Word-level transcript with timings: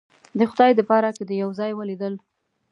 د 0.39 0.39
خدای 0.51 0.71
د 0.75 0.81
پاره 0.89 1.09
که 1.17 1.23
دې 1.29 1.35
یو 1.43 1.51
ځای 1.59 1.71
ولیدل 1.75 2.13